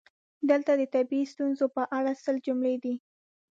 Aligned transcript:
دلته 0.49 0.71
د 0.79 0.83
طبیعي 0.95 1.25
ستونزو 1.33 1.65
په 1.75 1.83
اړه 1.97 2.11
سل 2.23 2.35
جملې 2.45 2.75
دي: 2.83 2.95